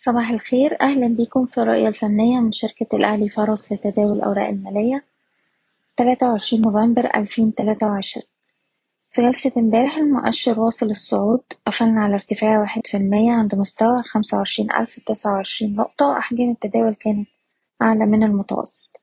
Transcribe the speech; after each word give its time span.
صباح 0.00 0.30
الخير. 0.30 0.80
أهلا 0.80 1.06
بيكم 1.06 1.46
في 1.46 1.58
الرؤية 1.58 1.88
الفنية 1.88 2.40
من 2.40 2.52
شركة 2.52 2.96
الأهلي 2.96 3.28
فارس 3.28 3.72
لتداول 3.72 4.16
الأوراق 4.16 4.48
المالية. 4.48 5.04
تلاتة 5.96 6.28
وعشرين 6.28 6.62
نوفمبر 6.62 7.10
ألفين 7.16 7.54
تلاتة 7.54 7.86
وعشرين. 7.86 8.26
في 9.12 9.22
جلسة 9.22 9.52
امبارح 9.56 9.96
المؤشر 9.96 10.60
واصل 10.60 10.90
الصعود. 10.90 11.40
قفلنا 11.66 12.00
على 12.00 12.14
ارتفاع 12.14 12.60
واحد 12.60 12.86
في 12.86 12.96
المية 12.96 13.32
عند 13.32 13.54
مستوى 13.54 14.02
خمسة 14.02 14.36
وعشرين 14.38 14.72
ألف 14.72 15.00
تسعة 15.06 15.32
وعشرين 15.32 15.76
نقطة. 15.76 16.06
وأحجام 16.06 16.50
التداول 16.50 16.94
كانت 16.94 17.28
أعلى 17.82 18.06
من 18.06 18.22
المتوسط. 18.22 19.00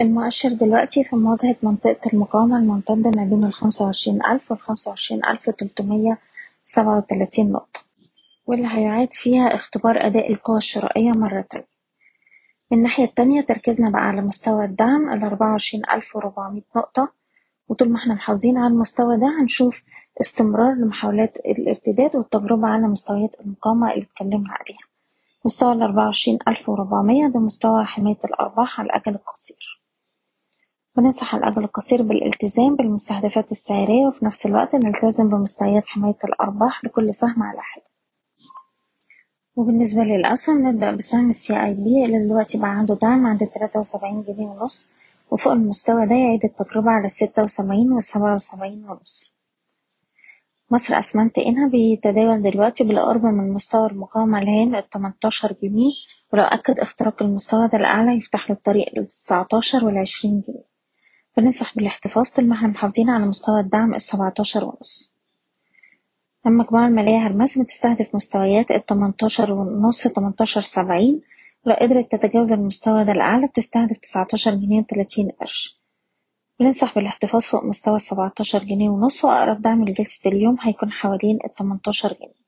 المؤشر 0.00 0.48
دلوقتي 0.48 1.04
في 1.04 1.16
مواجهة 1.16 1.56
منطقة 1.62 2.10
المقاومة 2.12 2.56
الممتدة 2.58 3.10
ما 3.16 3.24
بين 3.24 3.44
الخمسة 3.44 3.84
وعشرين 3.84 4.24
ألف 4.24 4.50
والخمسة 4.50 4.88
وعشرين 4.88 5.24
ألف 5.24 5.50
تلتمية 5.50 6.18
سبعة 6.66 6.96
وتلاتين 6.96 7.52
نقطة. 7.52 7.91
واللي 8.46 8.68
هيعاد 8.68 9.12
فيها 9.12 9.54
اختبار 9.54 10.06
أداء 10.06 10.30
القوى 10.32 10.56
الشرائية 10.56 11.10
مرة 11.12 11.40
تانية. 11.50 11.68
من 12.70 12.78
الناحية 12.78 13.04
التانية 13.04 13.40
تركيزنا 13.40 13.90
بقى 13.90 14.00
على 14.02 14.20
مستوى 14.20 14.64
الدعم 14.64 15.10
الأربعة 15.10 15.50
وعشرين 15.50 15.82
ألف 15.94 16.16
نقطة. 16.76 17.12
وطول 17.68 17.88
ما 17.90 17.98
إحنا 17.98 18.14
محافظين 18.14 18.58
على 18.58 18.66
المستوى 18.74 19.16
ده 19.16 19.26
هنشوف 19.42 19.82
استمرار 20.20 20.74
لمحاولات 20.74 21.36
الارتداد 21.36 22.16
والتجربة 22.16 22.68
على 22.68 22.86
مستويات 22.86 23.36
المقاومة 23.40 23.92
اللي 23.92 24.04
اتكلمنا 24.04 24.50
عليها. 24.60 24.84
مستوى 25.44 25.72
الأربعة 25.72 26.04
وعشرين 26.04 26.38
ألف 26.48 26.70
ده 27.28 27.40
مستوى 27.40 27.84
حماية 27.84 28.18
الأرباح 28.24 28.80
على 28.80 28.86
الأجل 28.86 29.14
القصير. 29.14 29.82
بننصح 30.96 31.34
على 31.34 31.44
الأجل 31.44 31.64
القصير 31.64 32.02
بالالتزام 32.02 32.76
بالمستهدفات 32.76 33.52
السعرية 33.52 34.06
وفي 34.06 34.24
نفس 34.24 34.46
الوقت 34.46 34.74
نلتزم 34.74 35.28
بمستويات 35.28 35.82
حماية 35.86 36.16
الأرباح 36.24 36.84
لكل 36.84 37.14
سهم 37.14 37.42
على 37.42 37.60
حدة 37.62 37.91
وبالنسبة 39.56 40.02
للأسهم 40.02 40.68
نبدأ 40.68 40.90
بسهم 40.96 41.28
السي 41.28 41.64
أي 41.64 41.74
بي 41.74 42.04
اللي 42.04 42.26
دلوقتي 42.26 42.58
بقى 42.58 42.70
عنده 42.70 42.94
دعم 42.94 43.26
عند 43.26 43.46
تلاتة 43.46 43.80
وسبعين 43.80 44.22
جنيه 44.22 44.46
ونص 44.46 44.90
وفوق 45.30 45.52
المستوى 45.52 46.06
ده 46.06 46.14
يعيد 46.14 46.44
التجربة 46.44 46.90
على 46.90 47.06
الستة 47.06 47.42
وسبعين 47.42 47.92
والسبعة 47.92 48.34
وسبعين 48.34 48.84
ونص. 48.90 49.34
مصر 50.70 50.98
أسمنت 50.98 51.38
إنها 51.38 51.68
بيتداول 51.68 52.42
دلوقتي 52.42 52.84
بالقرب 52.84 53.24
من 53.24 53.52
مستوى 53.54 53.86
المقاومة 53.86 54.38
الهام 54.38 54.74
التمنتاشر 54.74 55.54
جنيه 55.62 55.92
ولو 56.32 56.42
أكد 56.42 56.80
اختراق 56.80 57.22
المستوى 57.22 57.68
ده 57.68 57.78
الأعلى 57.78 58.16
يفتح 58.16 58.50
له 58.50 58.56
الطريق 58.56 58.86
للتسعتاشر 58.96 59.84
والعشرين 59.84 60.40
جنيه. 60.48 60.64
بننصح 61.36 61.74
بالاحتفاظ 61.76 62.30
طول 62.30 62.48
ما 62.48 62.54
إحنا 62.56 62.68
محافظين 62.68 63.10
على 63.10 63.26
مستوى 63.26 63.60
الدعم 63.60 63.94
السبعتاشر 63.94 64.64
ونص. 64.64 65.11
المجموعة 66.46 66.86
المالية 66.86 67.26
هرمس 67.26 67.58
بتستهدف 67.58 68.14
مستويات 68.14 68.70
التمنتاشر 68.70 69.52
ونص 69.52 70.02
تمنتاشر 70.08 70.60
سبعين. 70.60 71.20
ولو 71.66 71.74
قدرت 71.76 72.12
تتجاوز 72.12 72.52
المستوى 72.52 73.04
ده 73.04 73.12
الأعلى 73.12 73.46
بتستهدف 73.46 73.96
تسعتاشر 73.98 74.54
جنيه 74.54 74.80
وتلاتين 74.80 75.28
قرش. 75.40 75.80
بننصح 76.60 76.94
بالاحتفاظ 76.94 77.42
فوق 77.42 77.64
مستوى 77.64 77.96
السبعتاشر 77.96 78.58
جنيه 78.64 78.88
ونص 78.88 79.24
وأقرب 79.24 79.62
دعم 79.62 79.84
لجلسة 79.84 80.30
اليوم 80.30 80.56
هيكون 80.60 80.90
حوالين 80.92 81.38
التمنتاشر 81.44 82.08
جنيه. 82.12 82.42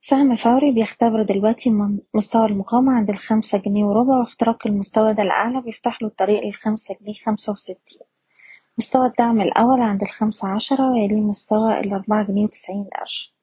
سهم 0.00 0.34
فوري 0.34 0.72
بيختبر 0.72 1.22
دلوقتي 1.22 1.70
مستوى 2.14 2.46
المقاومة 2.46 2.92
عند 2.92 3.10
الخمسة 3.10 3.58
جنيه 3.58 3.84
وربع 3.84 4.18
واختراق 4.18 4.66
المستوى 4.66 5.14
ده 5.14 5.22
الأعلى 5.22 5.60
بيفتح 5.60 6.02
له 6.02 6.08
الطريق 6.08 6.44
للخمسة 6.44 6.96
جنيه 7.00 7.14
خمسة 7.14 7.52
وستين. 7.52 8.00
مستوى 8.80 9.06
الدعم 9.06 9.40
الأول 9.40 9.80
عند 9.82 10.02
الخمسة 10.02 10.48
عشرة 10.48 10.90
ويليه 10.92 11.20
مستوى 11.20 11.80
الأربعة 11.80 12.26
جنيه 12.26 12.44
وتسعين 12.44 12.84
قرش. 13.00 13.34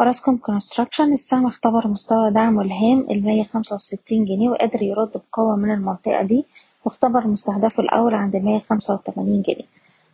أوراسكوم 0.00 0.36
Construction 0.36 1.12
السهم 1.12 1.46
اختبر 1.46 1.88
مستوى 1.88 2.30
دعمه 2.30 2.62
الهام 2.62 3.06
المية 3.10 3.44
خمسة 3.44 3.74
وستين 3.74 4.24
جنيه 4.24 4.48
وقدر 4.50 4.82
يرد 4.82 5.10
بقوة 5.14 5.56
من 5.56 5.70
المنطقة 5.70 6.22
دي 6.22 6.44
واختبر 6.84 7.26
مستهدفه 7.26 7.82
الأول 7.82 8.14
عند 8.14 8.36
المية 8.36 8.58
خمسة 8.58 8.94
وتمانين 8.94 9.42
جنيه. 9.42 9.66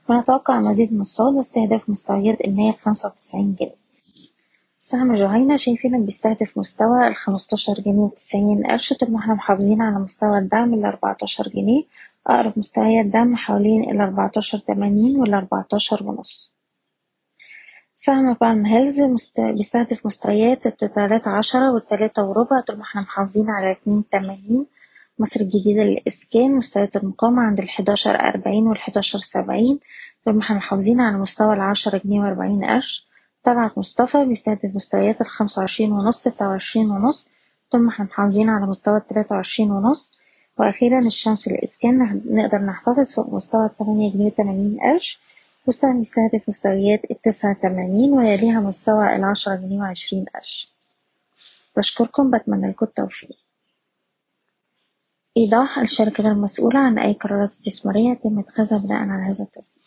ونتوقع 0.08 0.60
مزيد 0.60 0.92
من 0.92 1.00
الصعود 1.00 1.34
واستهداف 1.34 1.90
مستويات 1.90 2.40
المية 2.40 2.72
خمسة 2.72 3.08
وتسعين 3.08 3.56
جنيه. 3.60 3.76
سهم 4.80 5.12
جهينة 5.12 5.56
شايفينه 5.56 6.00
بيستهدف 6.00 6.58
مستوى 6.58 7.08
الخمستاشر 7.08 7.74
جنيه 7.74 7.98
وتسعين 7.98 8.66
قرش. 8.66 8.92
طول 8.92 9.10
ما 9.10 9.18
إحنا 9.18 9.34
محافظين 9.34 9.82
على 9.82 9.98
مستوى 9.98 10.38
الدعم 10.38 10.74
الأربعتاشر 10.74 11.48
جنيه. 11.48 11.82
أقرب 12.26 12.52
مستويات 12.56 13.06
دعم 13.06 13.36
حوالين 13.36 13.90
الأربعتاشر 13.90 14.58
تمانين 14.58 15.20
والأربعتاشر 15.20 16.04
ونص. 16.06 16.54
سهم 17.96 18.32
بالم 18.32 18.66
هيلز 18.66 19.00
بيستهدف 19.38 20.06
مستويات 20.06 20.66
التلاتة 20.66 21.30
عشرة 21.30 21.72
والتلاتة 21.72 22.24
وربع 22.24 22.60
طول 22.60 22.76
ما 22.76 22.82
إحنا 22.82 23.00
محافظين 23.00 23.50
على 23.50 23.70
اتنين 23.72 24.08
تمانين. 24.08 24.66
مصر 25.18 25.40
الجديدة 25.40 25.82
للإسكان 25.82 26.56
مستويات 26.56 26.96
المقاومة 26.96 27.42
عند 27.42 27.60
الحداشر 27.60 28.20
أربعين 28.20 28.66
والحداشر 28.66 29.18
سبعين. 29.18 29.80
طول 30.24 30.34
ما 30.34 30.40
إحنا 30.42 30.56
محافظين 30.56 31.00
على 31.00 31.16
مستوى 31.18 31.54
العشرة 31.54 31.98
جنيه 32.04 32.20
وأربعين 32.20 32.64
قرش. 32.64 33.08
طلعت 33.42 33.78
مصطفى 33.78 34.24
بيستهدف 34.24 34.74
مستويات 34.74 35.20
الخمسة 35.20 35.60
وعشرين 35.60 35.92
ونص 35.92 36.18
ستة 36.18 36.48
وعشرين 36.48 36.90
ونص. 36.90 37.28
طول 37.70 37.80
ما 37.80 37.88
إحنا 37.90 38.04
محافظين 38.04 38.48
على 38.50 38.66
مستوى 38.66 38.96
التلاتة 38.96 39.34
وعشرين 39.34 39.70
ونص. 39.70 40.17
وأخيرا 40.58 40.98
الشمس 40.98 41.48
للإسكان 41.48 42.22
نقدر 42.26 42.58
نحتفظ 42.58 43.12
فوق 43.14 43.34
مستوى 43.34 43.66
التمانية 43.66 44.12
جنيه 44.12 44.26
وتمانين 44.26 44.78
قرش 44.80 45.20
والسهم 45.66 46.00
يستهدف 46.00 46.42
مستويات 46.48 47.10
التسعة 47.10 47.54
تمانين 47.62 48.12
ويليها 48.12 48.60
مستوى 48.60 49.16
العشرة 49.16 49.54
جنيه 49.56 49.78
وعشرين 49.78 50.24
قرش 50.34 50.72
بشكركم 51.76 52.30
بتمنى 52.30 52.70
لكم 52.70 52.86
التوفيق. 52.86 53.38
إيضاح 55.36 55.78
الشركة 55.78 56.22
غير 56.22 56.34
مسؤولة 56.34 56.78
عن 56.80 56.98
أي 56.98 57.12
قرارات 57.12 57.48
استثمارية 57.48 58.10
يتم 58.10 58.38
اتخاذها 58.38 58.78
بناء 58.78 58.98
على 59.08 59.22
هذا 59.22 59.44
التسجيل. 59.44 59.82